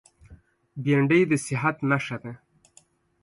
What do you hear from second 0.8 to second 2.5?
بېنډۍ د صحت نښه ده